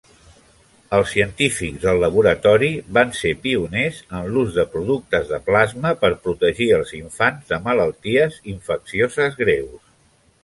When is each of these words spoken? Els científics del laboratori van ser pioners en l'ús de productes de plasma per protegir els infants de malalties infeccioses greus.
Els 0.99 1.11
científics 1.15 1.75
del 1.83 1.99
laboratori 2.03 2.69
van 2.97 3.11
ser 3.19 3.33
pioners 3.43 3.99
en 4.19 4.31
l'ús 4.37 4.55
de 4.57 4.65
productes 4.75 5.29
de 5.33 5.39
plasma 5.49 5.91
per 6.05 6.11
protegir 6.25 6.69
els 6.79 6.95
infants 7.01 7.51
de 7.53 7.59
malalties 7.67 8.41
infeccioses 8.55 9.39
greus. 9.43 9.79